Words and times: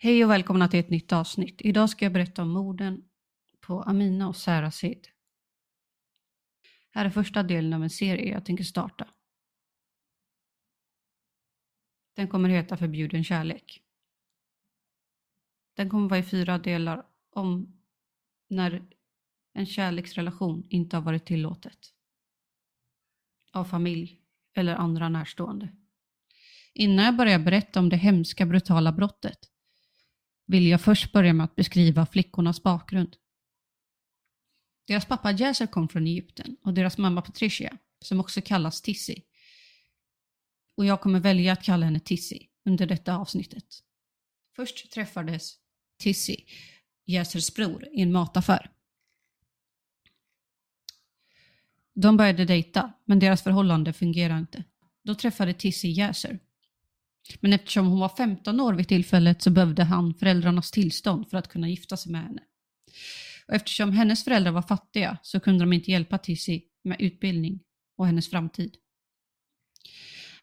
Hej 0.00 0.24
och 0.24 0.30
välkomna 0.30 0.68
till 0.68 0.80
ett 0.80 0.90
nytt 0.90 1.12
avsnitt. 1.12 1.60
Idag 1.60 1.90
ska 1.90 2.04
jag 2.04 2.12
berätta 2.12 2.42
om 2.42 2.48
morden 2.48 3.08
på 3.60 3.82
Amina 3.82 4.28
och 4.28 4.36
Sarah 4.36 4.70
Sid. 4.70 5.08
Här 6.90 7.04
är 7.04 7.10
första 7.10 7.42
delen 7.42 7.72
av 7.72 7.82
en 7.82 7.90
serie 7.90 8.32
jag 8.32 8.44
tänker 8.44 8.64
starta. 8.64 9.08
Den 12.14 12.28
kommer 12.28 12.48
heta 12.48 12.76
Förbjuden 12.76 13.24
kärlek. 13.24 13.82
Den 15.74 15.88
kommer 15.88 16.08
vara 16.08 16.20
i 16.20 16.22
fyra 16.22 16.58
delar 16.58 17.06
om 17.30 17.80
när 18.48 18.88
en 19.52 19.66
kärleksrelation 19.66 20.66
inte 20.68 20.96
har 20.96 21.02
varit 21.02 21.26
tillåtet 21.26 21.78
av 23.52 23.64
familj 23.64 24.20
eller 24.54 24.74
andra 24.74 25.08
närstående. 25.08 25.76
Innan 26.74 27.04
jag 27.04 27.16
börjar 27.16 27.38
berätta 27.38 27.80
om 27.80 27.88
det 27.88 27.96
hemska 27.96 28.46
brutala 28.46 28.92
brottet 28.92 29.57
vill 30.48 30.66
jag 30.66 30.80
först 30.80 31.12
börja 31.12 31.32
med 31.32 31.44
att 31.44 31.56
beskriva 31.56 32.06
flickornas 32.06 32.62
bakgrund. 32.62 33.16
Deras 34.86 35.06
pappa 35.06 35.32
Yasser 35.32 35.66
kom 35.66 35.88
från 35.88 36.06
Egypten 36.06 36.56
och 36.62 36.74
deras 36.74 36.98
mamma 36.98 37.22
Patricia, 37.22 37.78
som 38.04 38.20
också 38.20 38.40
kallas 38.40 38.82
Tissi. 38.82 39.22
Och 40.76 40.84
jag 40.84 41.00
kommer 41.00 41.20
välja 41.20 41.52
att 41.52 41.62
kalla 41.62 41.86
henne 41.86 42.00
Tissi 42.00 42.48
under 42.64 42.86
detta 42.86 43.16
avsnittet. 43.16 43.64
Först 44.56 44.90
träffades 44.90 45.54
Tissi, 45.98 46.44
Yasers 47.06 47.54
bror, 47.54 47.88
i 47.92 48.00
en 48.00 48.12
mataffär. 48.12 48.70
De 51.94 52.16
började 52.16 52.44
dejta, 52.44 52.92
men 53.04 53.18
deras 53.18 53.42
förhållande 53.42 53.92
fungerade 53.92 54.40
inte. 54.40 54.64
Då 55.02 55.14
träffade 55.14 55.54
Tissi 55.54 55.88
Yasser 55.88 56.38
men 57.40 57.52
eftersom 57.52 57.86
hon 57.86 58.00
var 58.00 58.08
15 58.08 58.60
år 58.60 58.74
vid 58.74 58.88
tillfället 58.88 59.42
så 59.42 59.50
behövde 59.50 59.84
han 59.84 60.14
föräldrarnas 60.14 60.70
tillstånd 60.70 61.30
för 61.30 61.38
att 61.38 61.48
kunna 61.48 61.68
gifta 61.68 61.96
sig 61.96 62.12
med 62.12 62.22
henne. 62.22 62.42
Och 63.48 63.54
eftersom 63.54 63.92
hennes 63.92 64.24
föräldrar 64.24 64.52
var 64.52 64.62
fattiga 64.62 65.18
så 65.22 65.40
kunde 65.40 65.64
de 65.64 65.72
inte 65.72 65.90
hjälpa 65.90 66.18
Tissi 66.18 66.64
med 66.84 67.00
utbildning 67.00 67.60
och 67.96 68.06
hennes 68.06 68.30
framtid. 68.30 68.76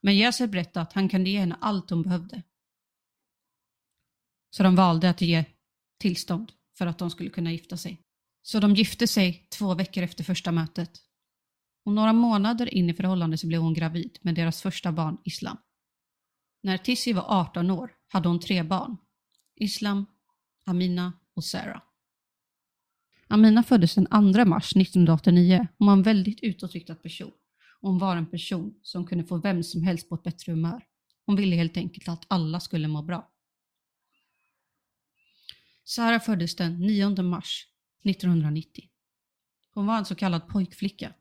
Men 0.01 0.15
Yasser 0.15 0.47
berättade 0.47 0.81
att 0.81 0.93
han 0.93 1.09
kunde 1.09 1.29
ge 1.29 1.39
henne 1.39 1.57
allt 1.61 1.89
hon 1.89 2.03
behövde. 2.03 2.43
Så 4.49 4.63
de 4.63 4.75
valde 4.75 5.09
att 5.09 5.21
ge 5.21 5.45
tillstånd 5.99 6.51
för 6.77 6.87
att 6.87 6.97
de 6.97 7.09
skulle 7.09 7.29
kunna 7.29 7.51
gifta 7.51 7.77
sig. 7.77 8.01
Så 8.41 8.59
de 8.59 8.75
gifte 8.75 9.07
sig 9.07 9.47
två 9.49 9.73
veckor 9.73 10.03
efter 10.03 10.23
första 10.23 10.51
mötet. 10.51 11.01
Och 11.85 11.93
några 11.93 12.13
månader 12.13 12.73
in 12.73 12.89
i 12.89 12.93
förhållandet 12.93 13.39
så 13.39 13.47
blev 13.47 13.61
hon 13.61 13.73
gravid 13.73 14.17
med 14.21 14.35
deras 14.35 14.61
första 14.61 14.91
barn 14.91 15.17
Islam. 15.23 15.57
När 16.65 16.77
Tissi 16.77 17.13
var 17.13 17.25
18 17.27 17.71
år 17.71 17.91
hade 18.07 18.29
hon 18.29 18.39
tre 18.39 18.63
barn. 18.63 18.97
Islam, 19.55 20.05
Amina 20.65 21.13
och 21.33 21.43
Sarah. 21.43 21.81
Amina 23.27 23.63
föddes 23.63 23.95
den 23.95 24.33
2 24.33 24.45
mars 24.45 24.75
1989 24.75 25.67
Hon 25.77 25.87
var 25.87 25.93
en 25.93 26.03
väldigt 26.03 26.43
utåtriktad 26.43 26.95
person. 26.95 27.31
Hon 27.81 27.99
var 27.99 28.15
en 28.15 28.25
person 28.25 28.79
som 28.81 29.07
kunde 29.07 29.23
få 29.23 29.37
vem 29.37 29.63
som 29.63 29.83
helst 29.83 30.09
på 30.09 30.15
ett 30.15 30.23
bättre 30.23 30.51
humör. 30.51 30.83
Hon 31.25 31.35
ville 31.35 31.55
helt 31.55 31.77
enkelt 31.77 32.07
att 32.07 32.25
alla 32.27 32.59
skulle 32.59 32.87
må 32.87 33.01
bra. 33.01 33.31
Sarah 35.83 36.21
föddes 36.21 36.55
den 36.55 36.79
9 36.79 37.21
mars 37.21 37.67
1990. 38.03 38.89
Hon 39.73 39.85
var 39.85 39.97
en 39.97 40.05
så 40.05 40.15
kallad 40.15 40.47
pojkflicka. 40.47 41.13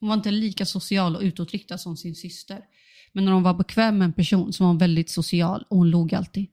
Hon 0.00 0.08
var 0.08 0.16
inte 0.16 0.30
lika 0.30 0.66
social 0.66 1.16
och 1.16 1.22
utåtriktad 1.22 1.78
som 1.78 1.96
sin 1.96 2.14
syster 2.14 2.64
men 3.12 3.24
när 3.24 3.32
hon 3.32 3.42
var 3.42 3.54
bekväm 3.54 3.98
med 3.98 4.04
en 4.04 4.12
person 4.12 4.52
så 4.52 4.64
var 4.64 4.68
hon 4.68 4.78
väldigt 4.78 5.10
social 5.10 5.64
och 5.70 5.76
hon 5.76 5.90
log 5.90 6.14
alltid. 6.14 6.50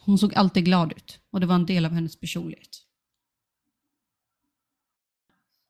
Hon 0.00 0.18
såg 0.18 0.34
alltid 0.34 0.64
glad 0.64 0.92
ut 0.92 1.20
och 1.30 1.40
det 1.40 1.46
var 1.46 1.54
en 1.54 1.66
del 1.66 1.84
av 1.84 1.92
hennes 1.92 2.20
personlighet. 2.20 2.88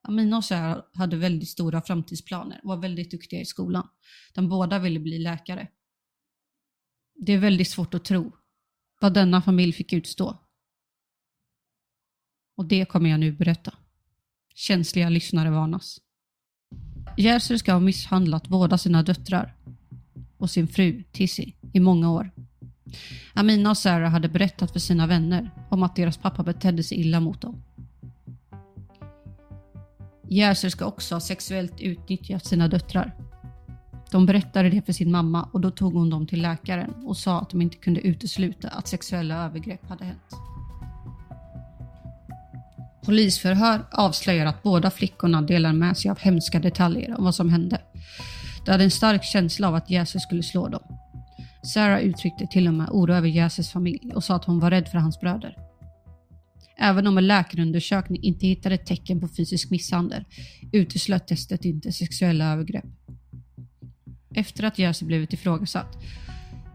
Amina 0.01 0.37
och 0.37 0.45
Sarah 0.45 0.83
hade 0.93 1.17
väldigt 1.17 1.49
stora 1.49 1.81
framtidsplaner 1.81 2.59
och 2.63 2.69
var 2.69 2.77
väldigt 2.77 3.11
duktiga 3.11 3.41
i 3.41 3.45
skolan. 3.45 3.87
De 4.33 4.49
båda 4.49 4.79
ville 4.79 4.99
bli 4.99 5.19
läkare. 5.19 5.67
Det 7.15 7.33
är 7.33 7.37
väldigt 7.37 7.69
svårt 7.69 7.93
att 7.93 8.05
tro 8.05 8.31
vad 9.01 9.13
denna 9.13 9.41
familj 9.41 9.73
fick 9.73 9.93
utstå. 9.93 10.37
Och 12.55 12.65
det 12.65 12.85
kommer 12.85 13.09
jag 13.09 13.19
nu 13.19 13.31
berätta. 13.31 13.73
Känsliga 14.55 15.09
lyssnare 15.09 15.49
varnas. 15.49 16.01
Järser 17.17 17.57
ska 17.57 17.73
ha 17.73 17.79
misshandlat 17.79 18.47
båda 18.47 18.77
sina 18.77 19.03
döttrar 19.03 19.53
och 20.37 20.49
sin 20.49 20.67
fru 20.67 21.03
Tissi 21.11 21.55
i 21.73 21.79
många 21.79 22.11
år. 22.11 22.31
Amina 23.33 23.69
och 23.69 23.77
Sarah 23.77 24.11
hade 24.11 24.29
berättat 24.29 24.71
för 24.71 24.79
sina 24.79 25.07
vänner 25.07 25.51
om 25.69 25.83
att 25.83 25.95
deras 25.95 26.17
pappa 26.17 26.43
betedde 26.43 26.83
sig 26.83 26.99
illa 26.99 27.19
mot 27.19 27.41
dem. 27.41 27.63
Järser 30.27 30.69
ska 30.69 30.85
också 30.85 31.15
ha 31.15 31.19
sexuellt 31.19 31.81
utnyttjat 31.81 32.45
sina 32.45 32.67
döttrar. 32.67 33.15
De 34.11 34.25
berättade 34.25 34.69
det 34.69 34.81
för 34.81 34.93
sin 34.93 35.11
mamma 35.11 35.49
och 35.51 35.61
då 35.61 35.71
tog 35.71 35.93
hon 35.93 36.09
dem 36.09 36.27
till 36.27 36.41
läkaren 36.41 36.93
och 37.05 37.17
sa 37.17 37.41
att 37.41 37.49
de 37.49 37.61
inte 37.61 37.77
kunde 37.77 38.01
utesluta 38.07 38.69
att 38.69 38.87
sexuella 38.87 39.45
övergrepp 39.45 39.89
hade 39.89 40.05
hänt. 40.05 40.35
Polisförhör 43.09 43.85
avslöjar 43.91 44.45
att 44.45 44.63
båda 44.63 44.91
flickorna 44.91 45.41
delar 45.41 45.73
med 45.73 45.97
sig 45.97 46.11
av 46.11 46.19
hemska 46.19 46.59
detaljer 46.59 47.17
om 47.17 47.23
vad 47.23 47.35
som 47.35 47.49
hände. 47.49 47.81
De 48.65 48.71
hade 48.71 48.83
en 48.83 48.91
stark 48.91 49.23
känsla 49.23 49.67
av 49.67 49.75
att 49.75 49.89
Jesus 49.89 50.23
skulle 50.23 50.43
slå 50.43 50.67
dem. 50.67 50.97
Sarah 51.63 51.99
uttryckte 52.01 52.47
till 52.47 52.67
och 52.67 52.73
med 52.73 52.87
oro 52.89 53.13
över 53.13 53.27
Jesus 53.27 53.69
familj 53.69 54.11
och 54.15 54.23
sa 54.23 54.35
att 54.35 54.45
hon 54.45 54.59
var 54.59 54.71
rädd 54.71 54.87
för 54.87 54.97
hans 54.97 55.19
bröder. 55.19 55.57
Även 56.77 57.07
om 57.07 57.17
en 57.17 57.27
läkarundersökning 57.27 58.23
inte 58.23 58.47
hittade 58.47 58.77
tecken 58.77 59.21
på 59.21 59.27
fysisk 59.27 59.69
misshandel 59.69 60.25
uteslöt 60.71 61.27
testet 61.27 61.65
inte 61.65 61.91
sexuella 61.91 62.53
övergrepp. 62.53 62.85
Efter 64.35 64.63
att 64.63 64.79
Jesus 64.79 65.07
blivit 65.07 65.33
ifrågasatt 65.33 65.97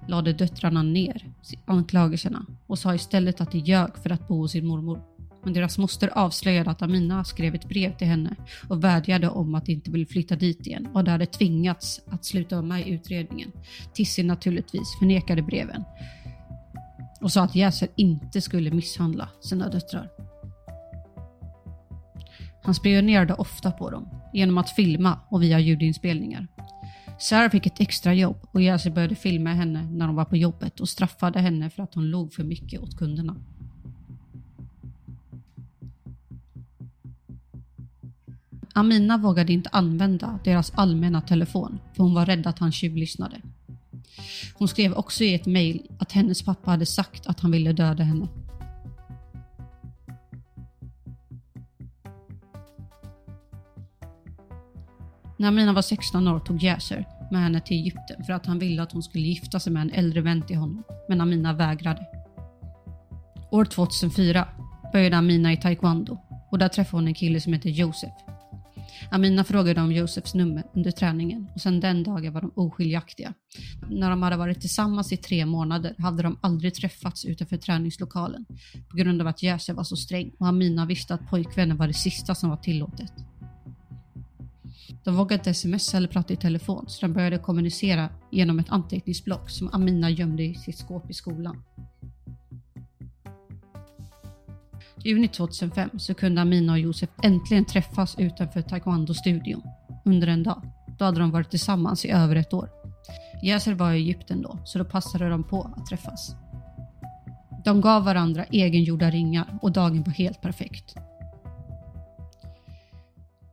lade 0.08 0.32
döttrarna 0.32 0.82
ner 0.82 1.26
anklagelserna 1.66 2.46
och 2.66 2.78
sa 2.78 2.94
istället 2.94 3.40
att 3.40 3.52
de 3.52 3.58
ljög 3.58 3.98
för 4.02 4.10
att 4.10 4.28
bo 4.28 4.36
hos 4.36 4.52
sin 4.52 4.66
mormor 4.66 5.13
men 5.44 5.54
deras 5.54 5.78
moster 5.78 6.18
avslöjade 6.18 6.70
att 6.70 6.82
Amina 6.82 7.24
skrev 7.24 7.54
ett 7.54 7.68
brev 7.68 7.96
till 7.96 8.06
henne 8.06 8.36
och 8.68 8.84
vädjade 8.84 9.28
om 9.28 9.54
att 9.54 9.68
inte 9.68 9.90
vill 9.90 10.06
flytta 10.06 10.36
dit 10.36 10.66
igen 10.66 10.88
och 10.94 11.04
de 11.04 11.10
hade 11.10 11.26
tvingats 11.26 12.00
att 12.06 12.24
sluta 12.24 12.56
vara 12.56 12.66
med 12.66 12.88
i 12.88 12.90
utredningen. 12.90 13.52
Tissi 13.94 14.22
naturligtvis 14.22 14.98
förnekade 14.98 15.42
breven 15.42 15.84
och 17.20 17.32
sa 17.32 17.42
att 17.42 17.54
Jäser 17.54 17.88
inte 17.96 18.40
skulle 18.40 18.70
misshandla 18.70 19.28
sina 19.40 19.68
döttrar. 19.68 20.10
Han 22.62 22.74
spionerade 22.74 23.34
ofta 23.34 23.70
på 23.70 23.90
dem 23.90 24.08
genom 24.32 24.58
att 24.58 24.70
filma 24.70 25.18
och 25.28 25.42
via 25.42 25.58
ljudinspelningar. 25.58 26.48
Sarah 27.18 27.50
fick 27.50 27.66
ett 27.66 27.80
extra 27.80 28.14
jobb 28.14 28.36
och 28.52 28.62
Jäser 28.62 28.90
började 28.90 29.14
filma 29.14 29.50
henne 29.50 29.82
när 29.82 30.06
hon 30.06 30.16
var 30.16 30.24
på 30.24 30.36
jobbet 30.36 30.80
och 30.80 30.88
straffade 30.88 31.40
henne 31.40 31.70
för 31.70 31.82
att 31.82 31.94
hon 31.94 32.10
log 32.10 32.32
för 32.32 32.44
mycket 32.44 32.80
åt 32.80 32.96
kunderna. 32.96 33.36
Amina 38.76 39.18
vågade 39.18 39.52
inte 39.52 39.68
använda 39.72 40.38
deras 40.44 40.72
allmänna 40.74 41.20
telefon 41.20 41.78
för 41.92 42.02
hon 42.02 42.14
var 42.14 42.26
rädd 42.26 42.46
att 42.46 42.58
han 42.58 42.72
tjuvlyssnade. 42.72 43.40
Hon 44.54 44.68
skrev 44.68 44.92
också 44.92 45.24
i 45.24 45.34
ett 45.34 45.46
mejl 45.46 45.82
att 45.98 46.12
hennes 46.12 46.42
pappa 46.42 46.70
hade 46.70 46.86
sagt 46.86 47.26
att 47.26 47.40
han 47.40 47.50
ville 47.50 47.72
döda 47.72 48.04
henne. 48.04 48.28
När 55.36 55.48
Amina 55.48 55.72
var 55.72 55.82
16 55.82 56.28
år 56.28 56.38
tog 56.38 56.62
Yasser 56.62 57.08
med 57.30 57.42
henne 57.42 57.60
till 57.60 57.76
Egypten 57.76 58.24
för 58.24 58.32
att 58.32 58.46
han 58.46 58.58
ville 58.58 58.82
att 58.82 58.92
hon 58.92 59.02
skulle 59.02 59.26
gifta 59.26 59.60
sig 59.60 59.72
med 59.72 59.82
en 59.82 59.90
äldre 59.90 60.20
vän 60.20 60.42
till 60.42 60.56
honom, 60.56 60.82
men 61.08 61.20
Amina 61.20 61.52
vägrade. 61.52 62.06
År 63.50 63.64
2004 63.64 64.48
började 64.92 65.16
Amina 65.16 65.52
i 65.52 65.56
taekwondo 65.56 66.18
och 66.50 66.58
där 66.58 66.68
träffade 66.68 66.96
hon 66.96 67.08
en 67.08 67.14
kille 67.14 67.40
som 67.40 67.52
heter 67.52 67.70
Josef 67.70 68.12
Amina 69.10 69.44
frågade 69.44 69.80
om 69.80 69.92
Josefs 69.92 70.34
nummer 70.34 70.64
under 70.74 70.90
träningen 70.90 71.46
och 71.54 71.60
sedan 71.60 71.80
den 71.80 72.02
dagen 72.02 72.32
var 72.32 72.40
de 72.40 72.52
oskiljaktiga. 72.54 73.34
När 73.90 74.10
de 74.10 74.22
hade 74.22 74.36
varit 74.36 74.60
tillsammans 74.60 75.12
i 75.12 75.16
tre 75.16 75.46
månader 75.46 75.94
hade 75.98 76.22
de 76.22 76.38
aldrig 76.40 76.74
träffats 76.74 77.24
utanför 77.24 77.56
träningslokalen 77.56 78.44
på 78.90 78.96
grund 78.96 79.20
av 79.20 79.26
att 79.26 79.42
Jäser 79.42 79.74
var 79.74 79.84
så 79.84 79.96
sträng 79.96 80.30
och 80.38 80.46
Amina 80.46 80.86
visste 80.86 81.14
att 81.14 81.28
pojkvännen 81.30 81.76
var 81.76 81.86
det 81.86 81.94
sista 81.94 82.34
som 82.34 82.50
var 82.50 82.56
tillåtet. 82.56 83.12
De 85.04 85.16
vågade 85.16 85.34
inte 85.34 85.54
smsa 85.54 85.96
eller 85.96 86.08
prata 86.08 86.32
i 86.32 86.36
telefon 86.36 86.84
så 86.88 87.06
de 87.06 87.12
började 87.12 87.38
kommunicera 87.38 88.08
genom 88.30 88.58
ett 88.58 88.70
anteckningsblock 88.70 89.50
som 89.50 89.70
Amina 89.72 90.10
gömde 90.10 90.42
i 90.42 90.54
sitt 90.54 90.78
skåp 90.78 91.10
i 91.10 91.14
skolan. 91.14 91.62
Juni 95.04 95.28
2005 95.28 95.90
så 95.98 96.14
kunde 96.14 96.40
Amina 96.40 96.72
och 96.72 96.78
Josef 96.78 97.10
äntligen 97.22 97.64
träffas 97.64 98.18
utanför 98.18 98.62
Taekwondo-studion 98.62 99.62
under 100.04 100.28
en 100.28 100.42
dag. 100.42 100.62
Då 100.98 101.04
hade 101.04 101.20
de 101.20 101.30
varit 101.30 101.50
tillsammans 101.50 102.04
i 102.04 102.10
över 102.10 102.36
ett 102.36 102.52
år. 102.52 102.70
Yasser 103.42 103.74
var 103.74 103.92
i 103.92 103.96
Egypten 103.96 104.42
då, 104.42 104.58
så 104.64 104.78
då 104.78 104.84
passade 104.84 105.28
de 105.28 105.44
på 105.44 105.70
att 105.76 105.86
träffas. 105.86 106.34
De 107.64 107.80
gav 107.80 108.04
varandra 108.04 108.44
egengjorda 108.44 109.10
ringar 109.10 109.58
och 109.62 109.72
dagen 109.72 110.02
var 110.02 110.12
helt 110.12 110.42
perfekt. 110.42 110.94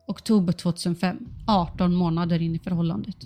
Oktober 0.07 0.53
2005, 0.53 1.27
18 1.47 1.93
månader 1.93 2.41
in 2.41 2.55
i 2.55 2.59
förhållandet. 2.59 3.17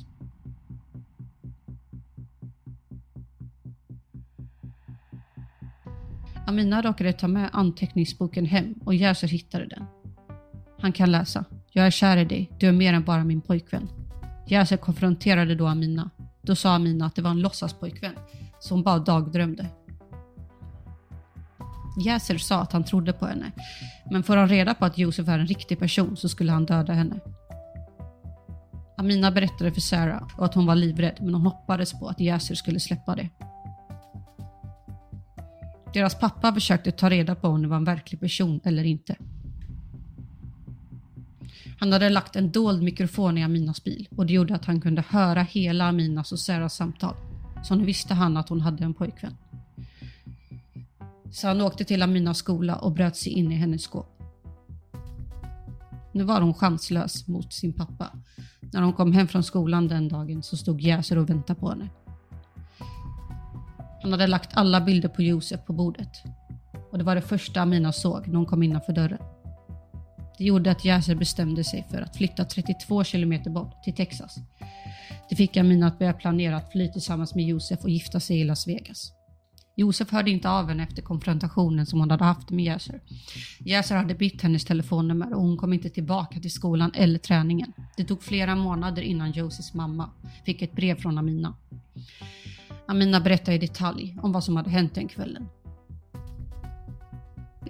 Amina 6.48 6.82
råkade 6.82 7.14
ta 7.14 7.28
med 7.28 7.50
anteckningsboken 7.54 8.46
hem 8.46 8.74
och 8.86 8.96
Yasser 8.96 9.28
hittade 9.28 9.66
den. 9.66 9.86
Han 10.80 10.92
kan 10.92 11.12
läsa. 11.12 11.46
Jag 11.72 11.86
är 11.86 11.92
kär 11.92 12.18
i 12.18 12.26
dig, 12.26 12.52
du 12.60 12.68
är 12.68 12.72
mer 12.72 12.94
än 12.94 13.04
bara 13.04 13.24
min 13.24 13.42
pojkvän. 13.42 13.90
Yasser 14.48 14.78
konfronterade 14.78 15.56
då 15.56 15.68
Amina. 15.68 16.10
Då 16.42 16.56
sa 16.56 16.76
Amina 16.76 17.06
att 17.06 17.16
det 17.16 17.22
var 17.22 17.32
en 17.32 17.42
låtsaspojkvän 17.42 18.16
som 18.60 18.84
bara 18.84 19.00
dagdrömde. 19.00 19.68
Yasser 22.06 22.38
sa 22.38 22.62
att 22.62 22.72
han 22.72 22.84
trodde 22.84 23.14
på 23.14 23.26
henne, 23.26 23.52
men 24.12 24.24
får 24.24 24.38
han 24.38 24.50
reda 24.50 24.74
på 24.74 24.86
att 24.86 24.98
Josef 24.98 25.28
är 25.28 25.40
en 25.40 25.48
riktig 25.48 25.80
person 25.80 26.18
så 26.18 26.30
skulle 26.30 26.52
han 26.52 26.66
döda 26.66 26.94
henne. 26.94 27.20
Amina 28.98 29.32
berättade 29.32 29.72
för 29.72 29.82
Sarah 29.82 30.24
att 30.38 30.54
hon 30.54 30.66
var 30.66 30.76
livrädd 30.76 31.18
men 31.22 31.34
hon 31.34 31.46
hoppades 31.46 32.00
på 32.00 32.08
att 32.08 32.20
Yasser 32.20 32.56
skulle 32.56 32.80
släppa 32.80 33.16
det. 33.16 33.30
Deras 35.96 36.20
pappa 36.20 36.54
försökte 36.54 36.92
ta 36.92 37.10
reda 37.10 37.36
på 37.36 37.48
om 37.48 37.62
det 37.62 37.68
var 37.68 37.78
en 37.78 37.84
verklig 37.84 38.20
person 38.20 38.60
eller 38.64 38.84
inte. 38.84 39.16
Han 41.80 41.92
hade 41.92 42.10
lagt 42.10 42.36
en 42.36 42.52
dold 42.52 42.84
mikrofon 42.84 43.38
i 43.38 43.44
Aminas 43.44 43.84
bil 43.84 44.08
och 44.16 44.26
det 44.26 44.34
gjorde 44.34 44.56
att 44.56 44.66
han 44.66 44.82
kunde 44.82 45.04
höra 45.10 45.42
hela 45.42 45.86
Aminas 45.86 46.32
och 46.32 46.40
Sarahs 46.40 46.74
samtal. 46.74 47.16
Så 47.64 47.76
nu 47.76 47.86
visste 47.86 48.14
han 48.14 48.38
att 48.38 48.50
hon 48.50 48.62
hade 48.62 48.84
en 48.84 48.94
pojkvän. 48.94 49.38
Så 51.32 51.48
han 51.48 51.62
åkte 51.62 51.84
till 51.84 52.02
Aminas 52.02 52.38
skola 52.38 52.76
och 52.76 52.92
bröt 52.92 53.16
sig 53.16 53.32
in 53.32 53.52
i 53.52 53.56
hennes 53.56 53.84
skåp. 53.84 54.22
Nu 56.14 56.24
var 56.24 56.42
hon 56.42 56.54
chanslös 56.54 57.28
mot 57.28 57.54
sin 57.54 57.74
pappa. 57.74 58.10
När 58.74 58.82
hon 58.82 58.94
kom 58.94 59.12
hem 59.12 59.28
från 59.28 59.44
skolan 59.44 59.88
den 59.88 60.08
dagen 60.10 60.44
så 60.44 60.58
stod 60.58 60.82
Jäser 60.82 61.18
och 61.18 61.30
väntade 61.30 61.60
på 61.60 61.70
henne. 61.70 61.90
Han 64.06 64.12
hade 64.12 64.28
lagt 64.28 64.50
alla 64.54 64.82
bilder 64.82 65.10
på 65.10 65.22
Josef 65.22 65.66
på 65.66 65.74
bordet. 65.74 66.24
Och 66.92 66.98
det 66.98 67.04
var 67.04 67.16
det 67.16 67.22
första 67.22 67.62
Amina 67.62 67.92
såg 67.92 68.28
när 68.28 68.36
hon 68.36 68.46
kom 68.46 68.64
innanför 68.64 68.94
dörren. 68.94 69.20
Det 70.38 70.44
gjorde 70.44 70.72
att 70.72 70.86
Yasser 70.86 71.16
bestämde 71.16 71.64
sig 71.64 71.88
för 71.92 72.02
att 72.02 72.18
flytta 72.18 72.46
32 72.46 73.04
kilometer 73.04 73.50
bort 73.50 73.84
till 73.84 73.94
Texas. 73.94 74.36
Det 75.30 75.36
fick 75.36 75.58
Amina 75.58 75.88
att 75.88 76.00
börja 76.00 76.14
planera 76.14 76.58
att 76.58 76.72
fly 76.72 76.92
tillsammans 76.92 77.36
med 77.36 77.46
Josef 77.46 77.84
och 77.84 77.90
gifta 77.90 78.20
sig 78.20 78.40
i 78.40 78.44
Las 78.44 78.68
Vegas. 78.68 79.12
Josef 79.76 80.12
hörde 80.12 80.32
inte 80.32 80.50
av 80.50 80.68
henne 80.68 80.84
efter 80.84 81.02
konfrontationen 81.02 81.86
som 81.86 82.00
hon 82.00 82.12
hade 82.12 82.24
haft 82.24 82.50
med 82.50 82.66
Yasser. 82.66 83.02
Yasser 83.60 83.96
hade 83.96 84.16
bytt 84.16 84.42
hennes 84.42 84.66
telefonnummer 84.66 85.34
och 85.34 85.42
hon 85.42 85.58
kom 85.58 85.74
inte 85.74 85.90
tillbaka 85.90 86.40
till 86.40 86.52
skolan 86.52 86.92
eller 86.94 87.20
träningen. 87.20 87.74
Det 87.98 88.04
tog 88.04 88.24
flera 88.24 88.56
månader 88.56 89.02
innan 89.02 89.32
Josefs 89.32 89.74
mamma 89.74 90.10
fick 90.46 90.62
ett 90.62 90.76
brev 90.76 90.96
från 90.96 91.18
Amina. 91.18 91.56
Amina 92.88 93.20
berättade 93.20 93.56
i 93.56 93.60
detalj 93.60 94.18
om 94.22 94.32
vad 94.32 94.44
som 94.44 94.56
hade 94.56 94.70
hänt 94.70 94.96
den 94.96 95.08
kvällen. 95.08 95.48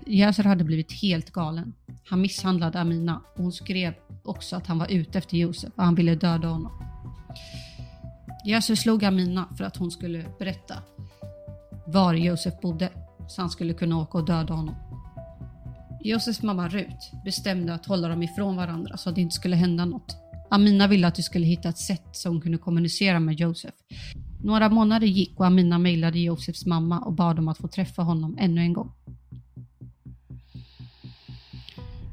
Yasser 0.07 0.43
hade 0.43 0.63
blivit 0.63 0.91
helt 0.91 1.31
galen. 1.31 1.73
Han 2.09 2.21
misshandlade 2.21 2.79
Amina 2.79 3.21
och 3.35 3.43
hon 3.43 3.51
skrev 3.51 3.93
också 4.23 4.55
att 4.55 4.67
han 4.67 4.79
var 4.79 4.91
ute 4.91 5.17
efter 5.17 5.37
Josef 5.37 5.73
och 5.75 5.83
han 5.83 5.95
ville 5.95 6.15
döda 6.15 6.47
honom. 6.47 6.71
Yasser 8.47 8.75
slog 8.75 9.03
Amina 9.03 9.47
för 9.57 9.63
att 9.63 9.77
hon 9.77 9.91
skulle 9.91 10.25
berätta 10.39 10.75
var 11.85 12.13
Josef 12.13 12.61
bodde 12.61 12.89
så 13.27 13.41
han 13.41 13.49
skulle 13.49 13.73
kunna 13.73 14.01
åka 14.01 14.17
och 14.17 14.25
döda 14.25 14.53
honom. 14.53 14.75
Josefs 16.01 16.41
mamma 16.41 16.69
Rut 16.69 17.11
bestämde 17.25 17.73
att 17.73 17.85
hålla 17.85 18.07
dem 18.07 18.23
ifrån 18.23 18.55
varandra 18.55 18.97
så 18.97 19.09
att 19.09 19.15
det 19.15 19.21
inte 19.21 19.35
skulle 19.35 19.55
hända 19.55 19.85
något. 19.85 20.17
Amina 20.49 20.87
ville 20.87 21.07
att 21.07 21.15
de 21.15 21.23
skulle 21.23 21.45
hitta 21.45 21.69
ett 21.69 21.77
sätt 21.77 22.05
så 22.11 22.29
hon 22.29 22.41
kunde 22.41 22.57
kommunicera 22.57 23.19
med 23.19 23.39
Josef. 23.39 23.73
Några 24.45 24.69
månader 24.69 25.07
gick 25.07 25.39
och 25.39 25.45
Amina 25.45 25.77
mejlade 25.77 26.19
Josefs 26.19 26.65
mamma 26.65 26.99
och 26.99 27.13
bad 27.13 27.39
om 27.39 27.47
att 27.47 27.57
få 27.57 27.67
träffa 27.67 28.01
honom 28.01 28.37
ännu 28.39 28.61
en 28.61 28.73
gång. 28.73 28.91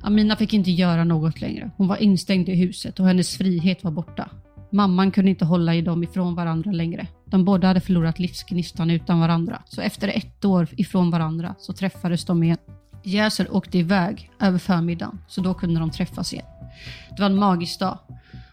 Amina 0.02 0.36
fick 0.36 0.52
inte 0.52 0.70
göra 0.70 1.04
något 1.04 1.40
längre. 1.40 1.70
Hon 1.76 1.88
var 1.88 1.96
instängd 1.96 2.48
i 2.48 2.54
huset 2.54 3.00
och 3.00 3.06
hennes 3.06 3.36
frihet 3.36 3.84
var 3.84 3.90
borta. 3.90 4.30
Mamman 4.70 5.10
kunde 5.10 5.30
inte 5.30 5.44
hålla 5.44 5.74
i 5.74 5.82
dem 5.82 6.02
ifrån 6.02 6.34
varandra 6.34 6.72
längre. 6.72 7.06
De 7.24 7.44
båda 7.44 7.66
hade 7.68 7.80
förlorat 7.80 8.18
livsgnistan 8.18 8.90
utan 8.90 9.20
varandra. 9.20 9.62
Så 9.66 9.80
efter 9.80 10.08
ett 10.08 10.44
år 10.44 10.68
ifrån 10.76 11.10
varandra 11.10 11.54
så 11.58 11.72
träffades 11.72 12.24
de 12.24 12.42
igen. 12.42 12.58
Jäser 13.02 13.56
åkte 13.56 13.78
iväg 13.78 14.30
över 14.40 14.58
förmiddagen 14.58 15.18
så 15.28 15.40
då 15.40 15.54
kunde 15.54 15.80
de 15.80 15.90
träffas 15.90 16.32
igen. 16.32 16.46
Det 17.16 17.22
var 17.22 17.30
en 17.30 17.36
magisk 17.36 17.80
dag 17.80 17.98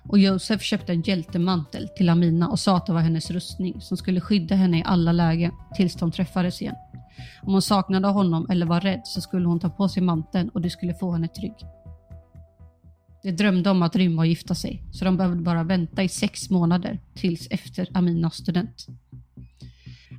och 0.10 0.20
Josef 0.20 0.62
köpte 0.62 0.94
en 0.94 1.02
hjältemantel 1.02 1.90
till 1.98 2.10
Amina 2.10 2.50
och 2.50 2.60
sa 2.60 2.78
att 2.78 2.86
det 2.86 2.94
var 2.94 3.02
hennes 3.02 3.32
rustning 3.32 3.82
som 3.82 3.98
skulle 3.98 4.22
skydda 4.22 4.56
henne 4.56 4.80
i 4.80 4.84
alla 4.86 5.12
lägen 5.12 5.52
tills 5.76 5.96
de 5.96 6.12
träffades 6.12 6.62
igen. 6.62 6.76
Om 7.42 7.54
hon 7.54 7.62
saknade 7.62 8.08
honom 8.08 8.48
eller 8.50 8.66
var 8.66 8.82
rädd 8.82 9.02
så 9.04 9.22
skulle 9.22 9.48
hon 9.48 9.60
ta 9.60 9.70
på 9.70 9.90
sig 9.90 10.04
manteln 10.04 10.50
och 10.50 10.62
det 10.62 10.70
skulle 10.70 10.94
få 10.94 11.12
henne 11.12 11.28
trygg. 11.28 11.54
De 13.24 13.32
drömde 13.32 13.70
om 13.70 13.82
att 13.82 13.96
rymma 13.96 14.22
och 14.22 14.28
gifta 14.28 14.56
sig, 14.56 14.84
så 14.92 15.06
de 15.06 15.18
behövde 15.18 15.42
bara 15.42 15.64
vänta 15.64 16.04
i 16.04 16.10
sex 16.10 16.50
månader 16.50 17.00
tills 17.16 17.48
efter 17.52 17.88
Aminas 17.94 18.36
student. 18.36 18.88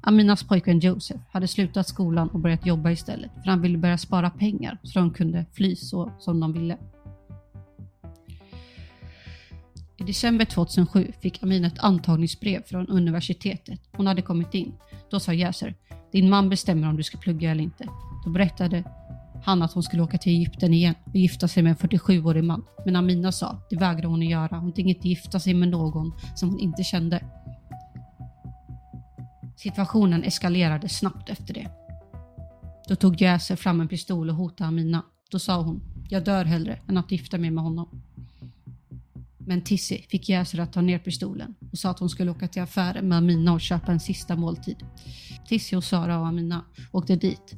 Aminas 0.02 0.42
pojkvän 0.42 0.80
Josef 0.80 1.20
hade 1.32 1.48
slutat 1.48 1.88
skolan 1.88 2.28
och 2.28 2.40
börjat 2.40 2.66
jobba 2.66 2.90
istället 2.90 3.30
för 3.34 3.50
han 3.50 3.62
ville 3.62 3.78
börja 3.78 3.98
spara 3.98 4.30
pengar 4.30 4.78
så 4.82 4.98
de 4.98 5.10
kunde 5.10 5.46
fly 5.52 5.76
så 5.76 6.12
som 6.18 6.40
de 6.40 6.52
ville. 6.52 6.78
I 10.00 10.04
december 10.04 10.44
2007 10.44 11.12
fick 11.20 11.42
Amina 11.42 11.66
ett 11.66 11.78
antagningsbrev 11.78 12.62
från 12.62 12.86
universitetet. 12.86 13.80
Hon 13.92 14.06
hade 14.06 14.22
kommit 14.22 14.54
in. 14.54 14.72
Då 15.10 15.20
sa 15.20 15.32
Yasser, 15.32 15.74
din 16.12 16.30
man 16.30 16.48
bestämmer 16.48 16.88
om 16.88 16.96
du 16.96 17.02
ska 17.02 17.18
plugga 17.18 17.50
eller 17.50 17.62
inte. 17.62 17.88
Då 18.24 18.30
berättade 18.30 18.84
han 19.44 19.62
att 19.62 19.72
hon 19.72 19.82
skulle 19.82 20.02
åka 20.02 20.18
till 20.18 20.32
Egypten 20.32 20.74
igen 20.74 20.94
och 21.04 21.16
gifta 21.16 21.48
sig 21.48 21.62
med 21.62 21.70
en 21.70 21.76
47-årig 21.76 22.44
man. 22.44 22.64
Men 22.84 22.96
Amina 22.96 23.32
sa 23.32 23.62
det 23.70 23.76
vägrade 23.76 24.06
hon 24.06 24.22
att 24.22 24.30
göra. 24.30 24.58
Hon 24.58 24.72
tänkte 24.72 24.90
inte 24.90 25.08
gifta 25.08 25.40
sig 25.40 25.54
med 25.54 25.68
någon 25.68 26.12
som 26.34 26.48
hon 26.48 26.60
inte 26.60 26.84
kände. 26.84 27.24
Situationen 29.56 30.22
eskalerade 30.24 30.88
snabbt 30.88 31.28
efter 31.28 31.54
det. 31.54 31.70
Då 32.88 32.96
tog 32.96 33.20
Jäser 33.20 33.56
fram 33.56 33.80
en 33.80 33.88
pistol 33.88 34.30
och 34.30 34.36
hotade 34.36 34.68
Amina. 34.68 35.02
Då 35.30 35.38
sa 35.38 35.62
hon, 35.62 35.82
jag 36.08 36.24
dör 36.24 36.44
hellre 36.44 36.78
än 36.88 36.98
att 36.98 37.12
gifta 37.12 37.38
mig 37.38 37.50
med 37.50 37.64
honom. 37.64 38.02
Men 39.50 39.62
Tissi 39.62 40.06
fick 40.08 40.28
Jäser 40.28 40.58
att 40.58 40.72
ta 40.72 40.80
ner 40.80 40.98
pistolen 40.98 41.54
och 41.72 41.78
sa 41.78 41.90
att 41.90 41.98
hon 41.98 42.10
skulle 42.10 42.30
åka 42.30 42.48
till 42.48 42.62
affären 42.62 43.08
med 43.08 43.18
Amina 43.18 43.52
och 43.52 43.60
köpa 43.60 43.92
en 43.92 44.00
sista 44.00 44.36
måltid. 44.36 44.76
Tissi 45.48 45.76
och 45.76 45.84
Sara 45.84 46.18
och 46.18 46.26
Amina 46.26 46.64
åkte 46.92 47.16
dit 47.16 47.54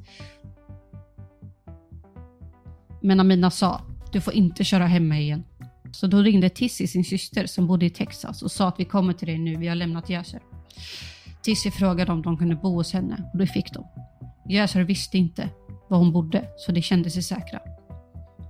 men 3.01 3.19
Amina 3.19 3.51
sa, 3.51 3.81
du 4.11 4.21
får 4.21 4.33
inte 4.33 4.63
köra 4.63 4.85
hem 4.85 5.07
mig 5.07 5.21
igen. 5.21 5.43
Så 5.91 6.07
då 6.07 6.17
ringde 6.17 6.49
Tissi 6.49 6.87
sin 6.87 7.03
syster 7.03 7.45
som 7.45 7.67
bodde 7.67 7.85
i 7.85 7.89
Texas 7.89 8.41
och 8.41 8.51
sa 8.51 8.67
att 8.67 8.79
vi 8.79 8.85
kommer 8.85 9.13
till 9.13 9.27
dig 9.27 9.37
nu, 9.37 9.55
vi 9.55 9.67
har 9.67 9.75
lämnat 9.75 10.09
Jäser. 10.09 10.41
Tissi 11.43 11.71
frågade 11.71 12.11
om 12.11 12.21
de 12.21 12.37
kunde 12.37 12.55
bo 12.55 12.75
hos 12.75 12.93
henne 12.93 13.29
och 13.33 13.39
det 13.39 13.47
fick 13.47 13.73
de. 13.73 13.87
Jäser 14.49 14.81
visste 14.81 15.17
inte 15.17 15.49
var 15.89 15.97
hon 15.97 16.11
bodde 16.11 16.45
så 16.57 16.71
de 16.71 16.81
kände 16.81 17.09
sig 17.09 17.23
säkra. 17.23 17.72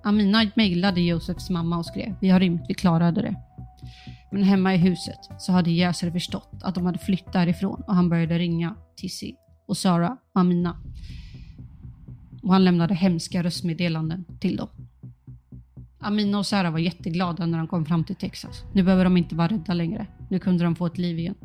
Amina 0.06 0.46
mejlade 0.56 1.02
Josefs 1.02 1.50
mamma 1.50 1.78
och 1.78 1.86
skrev 1.86 2.16
vi 2.22 2.30
har 2.30 2.40
rymt, 2.40 2.66
vi 2.68 2.74
klarade 2.74 3.22
det. 3.22 3.36
Men 4.32 4.44
hemma 4.44 4.74
i 4.74 4.78
huset 4.78 5.20
så 5.40 5.52
hade 5.52 5.72
Jäser 5.72 6.12
förstått 6.12 6.52
att 6.62 6.76
de 6.76 6.86
hade 6.86 7.00
flytt 7.00 7.34
därifrån 7.34 7.84
och 7.88 7.96
han 7.96 8.10
började 8.10 8.40
ringa 8.40 8.76
Tissi 8.96 9.36
och 9.68 9.78
Sara 9.78 10.18
och 10.34 10.42
Amina 10.42 10.78
och 12.44 12.54
han 12.54 12.64
lämnade 12.64 12.94
hemska 12.94 13.44
röstmeddelanden 13.44 14.26
till 14.40 14.56
dem. 14.56 14.68
Amina 16.00 16.38
och 16.38 16.46
Sara 16.46 16.72
var 16.72 16.80
jätteglada 16.80 17.46
när 17.46 17.58
de 17.58 17.68
kom 17.68 17.86
fram 17.86 18.04
till 18.04 18.16
Texas. 18.16 18.64
Nu 18.74 18.84
behöver 18.84 19.04
de 19.04 19.18
inte 19.18 19.36
vara 19.36 19.48
rädda 19.48 19.74
längre. 19.74 20.08
Nu 20.30 20.40
kunde 20.40 20.64
de 20.64 20.76
få 20.76 20.86
ett 20.86 20.98
liv 20.98 21.20
igen. 21.20 21.36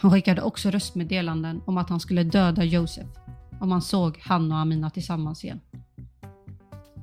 Han 0.00 0.10
skickade 0.10 0.42
också 0.42 0.70
röstmeddelanden 0.70 1.62
om 1.66 1.78
att 1.78 1.88
han 1.88 2.00
skulle 2.00 2.24
döda 2.24 2.64
Josef 2.64 3.06
om 3.60 3.72
han 3.72 3.82
såg 3.82 4.18
han 4.22 4.52
och 4.52 4.58
Amina 4.58 4.90
tillsammans 4.90 5.44
igen. 5.44 5.60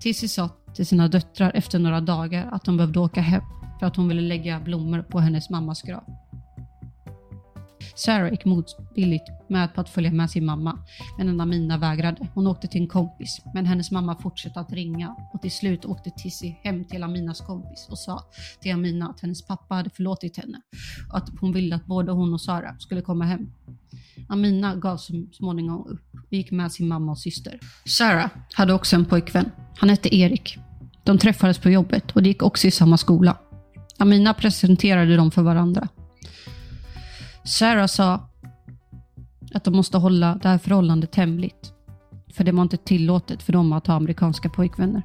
Tissi 0.05 0.27
sa 0.27 0.49
till 0.75 0.85
sina 0.85 1.07
döttrar 1.07 1.51
efter 1.55 1.79
några 1.79 2.01
dagar 2.01 2.49
att 2.51 2.63
de 2.65 2.77
behövde 2.77 2.99
åka 2.99 3.21
hem 3.21 3.41
för 3.79 3.85
att 3.87 3.95
hon 3.95 4.07
ville 4.07 4.21
lägga 4.21 4.59
blommor 4.59 5.01
på 5.01 5.19
hennes 5.19 5.49
mammas 5.49 5.81
grav. 5.81 6.03
Sarah 7.95 8.31
gick 8.31 8.45
motvilligt 8.45 9.23
med 9.49 9.73
på 9.73 9.81
att 9.81 9.89
följa 9.89 10.11
med 10.11 10.29
sin 10.29 10.45
mamma, 10.45 10.79
men 11.17 11.41
Amina 11.41 11.77
vägrade. 11.77 12.27
Hon 12.33 12.47
åkte 12.47 12.67
till 12.67 12.81
en 12.81 12.87
kompis, 12.87 13.41
men 13.53 13.65
hennes 13.65 13.91
mamma 13.91 14.15
fortsatte 14.15 14.59
att 14.59 14.71
ringa 14.71 15.15
och 15.33 15.41
till 15.41 15.51
slut 15.51 15.85
åkte 15.85 16.09
Tissi 16.09 16.59
hem 16.63 16.85
till 16.85 17.03
Aminas 17.03 17.41
kompis 17.41 17.87
och 17.89 17.99
sa 17.99 18.23
till 18.61 18.73
Amina 18.73 19.09
att 19.09 19.19
hennes 19.19 19.47
pappa 19.47 19.75
hade 19.75 19.89
förlåtit 19.89 20.37
henne 20.37 20.61
och 21.11 21.17
att 21.17 21.29
hon 21.39 21.53
ville 21.53 21.75
att 21.75 21.85
både 21.85 22.11
hon 22.11 22.33
och 22.33 22.41
Sara 22.41 22.75
skulle 22.79 23.01
komma 23.01 23.25
hem. 23.25 23.51
Amina 24.29 24.75
gav 24.75 24.97
så 24.97 25.25
småningom 25.31 25.87
upp 25.87 26.13
och 26.13 26.33
gick 26.33 26.51
med 26.51 26.71
sin 26.71 26.87
mamma 26.87 27.11
och 27.11 27.19
syster. 27.19 27.59
Sarah 27.85 28.29
hade 28.53 28.73
också 28.73 28.95
en 28.95 29.05
pojkvän. 29.05 29.51
Han 29.77 29.89
hette 29.89 30.15
Erik. 30.15 30.57
De 31.03 31.17
träffades 31.17 31.57
på 31.57 31.69
jobbet 31.69 32.11
och 32.11 32.23
de 32.23 32.29
gick 32.29 32.43
också 32.43 32.67
i 32.67 32.71
samma 32.71 32.97
skola. 32.97 33.37
Amina 33.97 34.33
presenterade 34.33 35.15
dem 35.15 35.31
för 35.31 35.41
varandra. 35.41 35.87
Sarah 37.45 37.87
sa 37.87 38.29
att 39.53 39.63
de 39.63 39.75
måste 39.75 39.97
hålla 39.97 40.35
det 40.35 40.49
här 40.49 40.57
förhållandet 40.57 41.15
hemligt. 41.15 41.73
För 42.33 42.43
det 42.43 42.51
var 42.51 42.61
inte 42.61 42.77
tillåtet 42.77 43.43
för 43.43 43.53
dem 43.53 43.73
att 43.73 43.87
ha 43.87 43.93
amerikanska 43.93 44.49
pojkvänner. 44.49 45.01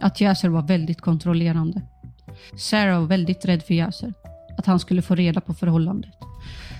Att 0.00 0.20
Yasser 0.20 0.48
var 0.48 0.62
väldigt 0.62 1.00
kontrollerande. 1.00 1.82
Sarah 2.56 3.00
var 3.00 3.06
väldigt 3.06 3.44
rädd 3.44 3.62
för 3.62 3.74
Yasser. 3.74 4.14
Att 4.58 4.66
han 4.66 4.80
skulle 4.80 5.02
få 5.02 5.14
reda 5.14 5.40
på 5.40 5.54
förhållandet. 5.54 6.14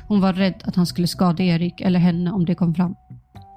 Hon 0.08 0.20
var 0.20 0.32
rädd 0.32 0.62
att 0.64 0.76
han 0.76 0.86
skulle 0.86 1.06
skada 1.06 1.42
Erik 1.42 1.80
eller 1.80 1.98
henne 1.98 2.32
om 2.32 2.44
det 2.44 2.54
kom 2.54 2.74
fram. 2.74 2.94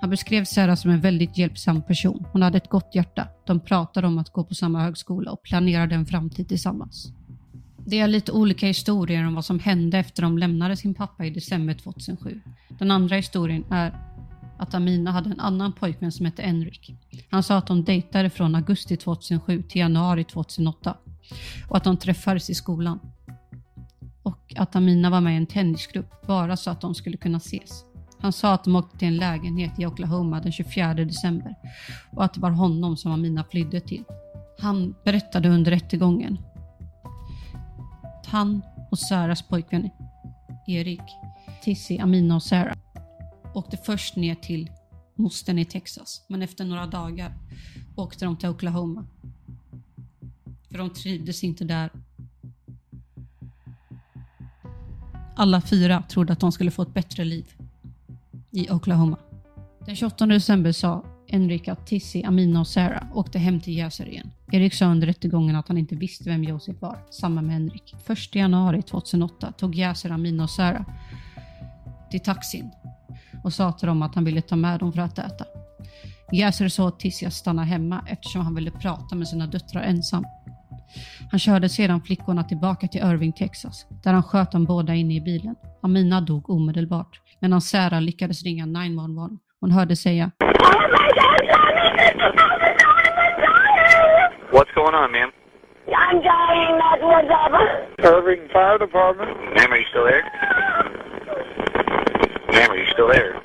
Han 0.02 0.10
beskrev 0.10 0.44
Sarah 0.44 0.76
som 0.76 0.92
en 0.92 1.02
väldigt 1.02 1.38
hjälpsam 1.38 1.82
person. 1.82 2.26
Hon 2.32 2.42
hade 2.42 2.58
ett 2.58 2.70
gott 2.70 2.96
hjärta. 2.96 3.28
De 3.46 3.60
pratade 3.60 4.08
om 4.08 4.18
att 4.18 4.30
gå 4.30 4.44
på 4.44 4.56
samma 4.56 4.84
högskola 4.84 5.32
och 5.32 5.44
planerade 5.44 5.96
en 5.96 6.06
framtid 6.06 6.48
tillsammans. 6.48 7.14
Det 7.90 8.00
är 8.00 8.08
lite 8.08 8.32
olika 8.32 8.68
historier 8.68 9.28
om 9.28 9.36
vad 9.36 9.46
som 9.46 9.60
hände 9.60 9.98
efter 9.98 10.22
de 10.22 10.38
lämnade 10.38 10.78
sin 10.78 10.94
pappa 10.94 11.26
i 11.26 11.30
december 11.30 11.74
2007. 11.74 12.42
Den 12.70 12.92
andra 12.92 13.16
historien 13.16 13.64
är 13.70 13.94
att 14.58 14.74
Amina 14.74 15.12
hade 15.12 15.30
en 15.30 15.40
annan 15.40 15.74
pojkvän 15.74 16.12
som 16.12 16.26
hette 16.26 16.42
Enrik. 16.42 16.96
Han 17.30 17.44
sa 17.44 17.58
att 17.58 17.68
de 17.68 17.84
dejtade 17.84 18.30
från 18.30 18.56
augusti 18.56 18.98
2007 18.98 19.62
till 19.62 19.82
januari 19.82 20.24
2008 20.24 20.98
och 21.70 21.78
att 21.78 21.84
de 21.84 21.98
träffades 21.98 22.50
i 22.50 22.56
skolan. 22.56 23.00
Och 24.24 24.54
att 24.58 24.76
Amina 24.76 25.10
var 25.10 25.22
med 25.22 25.34
i 25.34 25.38
en 25.38 25.48
tennisgrupp 25.48 26.28
bara 26.28 26.58
så 26.58 26.70
att 26.70 26.82
de 26.82 26.96
skulle 26.96 27.18
kunna 27.18 27.38
ses. 27.38 27.84
Han 28.20 28.34
sa 28.34 28.54
att 28.54 28.64
de 28.64 28.76
åkte 28.76 28.98
till 28.98 29.08
en 29.08 29.18
lägenhet 29.18 29.80
i 29.80 29.86
Oklahoma 29.86 30.40
den 30.40 30.52
24 30.52 30.94
december 30.94 31.56
och 32.12 32.24
att 32.24 32.34
det 32.34 32.42
var 32.42 32.52
honom 32.52 32.98
som 32.98 33.12
Amina 33.12 33.44
flydde 33.52 33.80
till. 33.80 34.04
Han 34.60 34.96
berättade 35.04 35.50
under 35.50 35.72
rättegången 35.72 36.38
han 38.32 38.62
och 38.92 39.00
Saras 39.00 39.42
pojkvän 39.42 39.90
Erik, 40.68 41.02
Tissi, 41.64 42.00
Amina 42.00 42.36
och 42.36 42.44
Sarah 42.44 42.78
åkte 43.54 43.78
först 43.78 44.16
ner 44.16 44.36
till 44.36 44.72
mostern 45.16 45.60
i 45.60 45.66
Texas, 45.66 46.26
men 46.28 46.42
efter 46.42 46.66
några 46.66 46.88
dagar 46.88 47.34
åkte 47.96 48.26
de 48.26 48.38
till 48.38 48.50
Oklahoma. 48.50 49.06
För 50.70 50.78
de 50.78 50.90
trivdes 50.90 51.44
inte 51.44 51.64
där. 51.64 51.90
Alla 55.36 55.62
fyra 55.62 56.04
trodde 56.10 56.34
att 56.34 56.40
de 56.40 56.52
skulle 56.52 56.72
få 56.72 56.82
ett 56.82 56.94
bättre 56.94 57.26
liv 57.26 57.54
i 58.52 58.72
Oklahoma. 58.72 59.18
Den 59.86 59.96
28 59.96 60.26
december 60.26 60.72
sa 60.72 61.06
Enrik 61.32 61.68
att 61.68 61.92
Amina 62.26 62.60
och 62.60 62.68
Sarah 62.68 63.04
åkte 63.14 63.40
hem 63.40 63.60
till 63.60 63.78
Yasser 63.78 64.10
igen. 64.10 64.32
Erik 64.52 64.74
sa 64.74 64.86
under 64.86 65.08
rättegången 65.08 65.56
att 65.56 65.68
han 65.68 65.78
inte 65.78 65.96
visste 65.96 66.30
vem 66.30 66.44
Josef 66.44 66.82
var, 66.82 66.98
samma 67.10 67.42
med 67.42 67.54
Henrik. 67.54 67.96
1 68.08 68.36
januari 68.36 68.82
2008 68.82 69.52
tog 69.52 69.76
Yasser, 69.76 70.10
Amina 70.10 70.44
och 70.44 70.50
Sarah 70.50 70.86
till 72.12 72.20
taxin 72.20 72.72
och 73.44 73.54
sa 73.54 73.72
till 73.72 73.88
dem 73.88 74.02
att 74.02 74.16
han 74.16 74.24
ville 74.24 74.42
ta 74.42 74.56
med 74.56 74.80
dem 74.80 74.94
för 74.94 75.02
att 75.02 75.20
äta. 75.20 75.46
Yasser 76.32 76.68
sa 76.68 76.86
åt 76.86 77.00
Tissi 77.00 77.26
att 77.26 77.34
stanna 77.34 77.64
hemma 77.64 78.06
eftersom 78.08 78.42
han 78.42 78.56
ville 78.56 78.72
prata 78.72 79.16
med 79.16 79.28
sina 79.28 79.48
döttrar 79.48 79.82
ensam. 79.82 80.26
Han 81.32 81.40
körde 81.40 81.70
sedan 81.70 82.02
flickorna 82.02 82.44
tillbaka 82.44 82.88
till 82.88 83.02
Irving, 83.02 83.34
Texas, 83.34 83.86
där 84.04 84.14
han 84.14 84.24
sköt 84.24 84.52
dem 84.52 84.66
båda 84.66 84.96
inne 84.96 85.16
i 85.16 85.22
bilen. 85.22 85.56
Amina 85.82 86.22
dog 86.22 86.50
omedelbart, 86.50 87.22
medan 87.40 87.62
Sarah 87.62 88.02
lyckades 88.02 88.44
ringa 88.44 88.66
911. 88.66 89.30
Hon 89.60 89.72
hörde 89.72 89.96
säga 89.96 90.32
oh 90.40 91.19
What's 94.52 94.72
going 94.76 94.96
on, 94.96 95.12
ma'am? 95.12 95.32
I'm 95.88 96.22
dying, 96.22 96.80
that's 96.84 97.04
what's 97.12 97.30
up. 97.30 97.54
Irving 98.00 98.48
Fire 98.54 98.78
Department. 98.78 99.30
Ma'am, 99.56 99.72
are 99.74 99.78
you 99.78 99.86
still 99.90 100.06
there? 100.06 100.24
Ma'am, 102.54 102.72
are 102.72 102.78
you 102.78 102.88
still 102.94 103.10
there? 103.12 103.36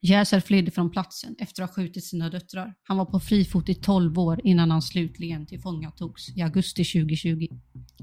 Yasser 0.00 0.40
flydde 0.40 0.70
från 0.70 0.90
platsen 0.90 1.36
efter 1.38 1.62
att 1.62 1.70
ha 1.70 1.74
skjutit 1.74 2.04
sina 2.04 2.30
döttrar. 2.30 2.74
Han 2.82 2.96
var 2.96 3.04
på 3.04 3.20
fri 3.20 3.44
fot 3.44 3.68
i 3.68 3.74
12 3.74 4.18
år 4.18 4.40
innan 4.44 4.70
han 4.70 4.82
slutligen 4.82 5.46
tillfångatogs 5.46 6.36
i 6.36 6.42
augusti 6.42 6.84
2020. 6.84 7.46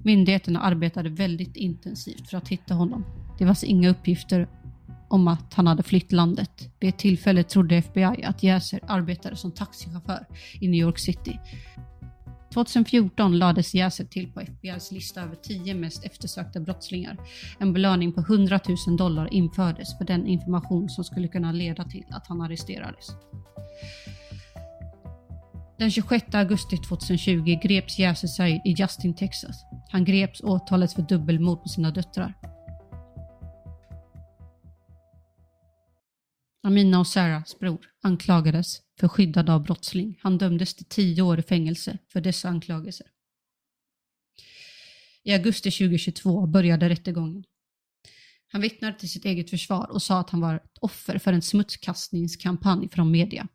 Myndigheterna 0.04 0.60
arbetade 0.62 1.10
väldigt 1.10 1.56
intensivt 1.56 2.30
för 2.30 2.38
att 2.38 2.48
hitta 2.48 2.74
honom. 2.74 3.06
Det 3.40 3.46
fanns 3.46 3.64
inga 3.64 3.90
uppgifter 3.90 4.48
om 5.16 5.28
att 5.28 5.54
han 5.54 5.68
hade 5.68 5.84
flytt 5.84 6.12
landet. 6.12 6.70
Vid 6.80 6.90
ett 6.90 6.98
tillfälle 6.98 7.44
trodde 7.44 7.76
FBI 7.76 8.24
att 8.24 8.44
Jäser 8.44 8.80
arbetade 8.88 9.36
som 9.36 9.52
taxichaufför 9.52 10.28
i 10.62 10.68
New 10.68 10.80
York 10.82 11.00
City. 11.00 11.40
2014 12.54 13.38
lades 13.38 13.74
Jäser 13.74 14.06
till 14.06 14.32
på 14.32 14.42
FBIs 14.42 14.92
lista 14.92 15.22
över 15.22 15.36
10 15.36 15.76
mest 15.76 16.06
eftersökta 16.06 16.60
brottslingar. 16.60 17.18
En 17.60 17.74
belöning 17.74 18.14
på 18.14 18.22
100 18.22 18.60
000 18.88 18.98
dollar 18.98 19.34
infördes 19.34 19.98
för 19.98 20.06
den 20.06 20.28
information 20.28 20.90
som 20.90 21.04
skulle 21.04 21.28
kunna 21.28 21.52
leda 21.52 21.84
till 21.84 22.06
att 22.10 22.28
han 22.28 22.42
arresterades. 22.42 23.08
Den 25.78 25.92
26 25.92 26.36
augusti 26.36 26.78
2020 26.78 27.60
greps 27.64 28.00
Yasser 28.00 28.28
Said 28.28 28.62
i 28.66 28.76
Justin, 28.78 29.14
Texas. 29.14 29.66
Han 29.92 30.06
greps 30.06 30.40
och 30.40 30.50
åtalades 30.50 30.94
för 30.94 31.02
dubbelmord 31.02 31.64
på 31.64 31.70
sina 31.70 31.92
döttrar. 31.92 32.34
Amina 36.66 37.00
och 37.00 37.08
Sarahs 37.08 37.60
bror 37.60 37.90
anklagades 38.02 38.82
för 39.00 39.08
skyddad 39.08 39.50
av 39.50 39.64
brottsling. 39.64 40.20
Han 40.22 40.38
dömdes 40.38 40.74
till 40.74 40.86
tio 40.86 41.22
år 41.22 41.40
i 41.40 41.42
fängelse 41.42 41.98
för 42.08 42.22
dessa 42.22 42.50
anklagelser. 42.50 43.08
I 45.24 45.34
augusti 45.34 45.72
2022 45.72 46.48
började 46.48 46.90
rättegången. 46.90 47.44
Han 48.48 48.62
vittnade 48.62 49.00
till 49.00 49.10
sitt 49.10 49.26
eget 49.26 49.50
försvar 49.50 49.92
och 49.92 50.02
sa 50.02 50.20
att 50.20 50.30
han 50.30 50.42
var 50.42 50.56
ett 50.56 50.78
offer 50.82 51.18
för 51.20 51.34
en 51.34 51.42
smutskastningskampanj 51.42 52.90
från 52.90 53.12
media. 53.12 53.48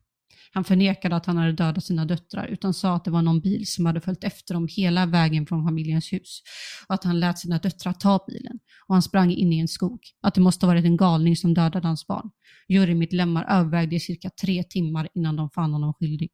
Han 0.52 0.64
förnekade 0.64 1.16
att 1.16 1.26
han 1.26 1.37
hade 1.37 1.52
dödat 1.52 1.85
sina 1.85 2.04
döttrar 2.04 2.47
utan 2.47 2.75
sa 2.75 2.97
att 2.97 3.04
det 3.04 3.11
var 3.11 3.23
någon 3.23 3.40
bil 3.40 3.66
som 3.66 3.87
hade 3.87 4.00
följt 4.00 4.25
efter 4.25 4.54
dem 4.54 4.68
hela 4.70 5.06
vägen 5.06 5.47
från 5.47 5.64
familjens 5.64 6.12
hus 6.12 6.42
och 6.88 6.94
att 6.94 7.04
han 7.04 7.20
lät 7.20 7.38
sina 7.38 7.59
döttrar 7.59 7.92
ta 7.92 8.25
bilen 8.28 8.59
och 8.87 8.94
han 8.94 9.02
sprang 9.02 9.30
in 9.30 9.52
i 9.52 9.59
en 9.59 9.68
skog. 9.68 10.00
Att 10.20 10.35
det 10.35 10.40
måste 10.40 10.66
ha 10.66 10.73
varit 10.73 10.85
en 10.85 10.97
galning 10.97 11.37
som 11.37 11.54
dödade 11.54 11.88
hans 11.88 12.06
barn. 12.06 12.30
Jurymedlemmar 12.68 13.47
övervägde 13.50 13.97
i 13.97 14.00
cirka 14.00 14.30
tre 14.30 14.62
timmar 14.62 15.09
innan 15.14 15.37
de 15.37 15.50
fann 15.50 15.73
honom 15.73 15.94
skyldig. 15.94 16.30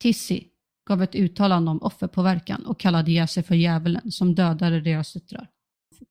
Tissi 0.00 0.48
gav 0.88 1.02
ett 1.02 1.14
uttalande 1.14 1.70
om 1.70 1.82
offerpåverkan 1.82 2.66
och 2.66 2.80
kallade 2.80 3.12
Jesse 3.12 3.42
för 3.42 3.54
djävulen 3.54 4.12
som 4.12 4.34
dödade 4.34 4.80
deras 4.80 5.12
döttrar. 5.12 5.53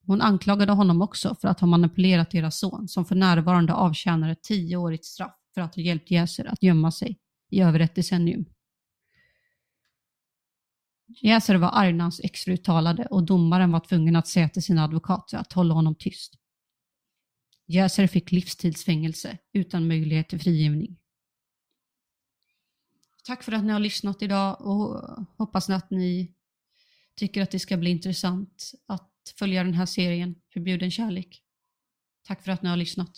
Hon 0.06 0.22
anklagade 0.22 0.72
honom 0.72 1.02
också 1.02 1.36
för 1.42 1.48
att 1.48 1.60
ha 1.60 1.68
manipulerat 1.68 2.32
deras 2.32 2.60
son 2.60 2.88
som 2.88 3.06
för 3.06 3.16
närvarande 3.16 3.74
avtjänar 3.74 4.30
ett 4.30 4.44
tioårigt 4.44 5.06
straff 5.06 5.36
för 5.54 5.62
att 5.62 5.76
ha 5.76 5.82
hjälpt 5.82 6.12
Jäser 6.12 6.46
att 6.46 6.64
gömma 6.64 6.92
sig 6.92 7.20
i 7.50 7.62
över 7.62 7.80
ett 7.80 7.96
decennium. 7.96 8.46
Jäser 11.22 11.56
var 11.56 11.70
arg 11.74 11.94
när 11.94 12.02
hans 12.02 12.20
exfru 12.20 12.58
talade 12.58 13.06
och 13.06 13.24
domaren 13.24 13.72
var 13.72 13.80
tvungen 13.80 14.16
att 14.16 14.28
säga 14.28 14.50
till 14.50 14.64
sina 14.64 14.84
advokater 14.84 15.38
att 15.38 15.54
hålla 15.54 15.74
honom 15.74 15.96
tyst. 15.96 16.34
Jäser 17.66 18.08
fick 18.08 18.32
livstidsfängelse 18.32 19.38
utan 19.54 19.88
möjlighet 19.88 20.30
till 20.30 20.40
frigivning. 20.40 20.98
Tack 23.24 23.44
för 23.44 23.52
att 23.52 23.64
ni 23.64 23.74
har 23.74 23.80
lyssnat 23.80 24.22
idag 24.22 24.62
och 24.62 25.02
hoppas 25.38 25.70
att 25.70 25.90
ni 25.92 26.34
tycker 27.16 27.42
att 27.42 27.52
det 27.52 27.60
ska 27.60 27.78
bli 27.78 27.90
intressant 27.90 28.72
att 28.86 29.13
följa 29.30 29.64
den 29.64 29.74
här 29.74 29.86
serien 29.86 30.36
Förbjuden 30.54 30.92
kärlek. 30.92 31.42
Tack 32.28 32.44
för 32.44 32.52
att 32.52 32.62
ni 32.62 32.70
har 32.70 32.78
lyssnat. 32.78 33.12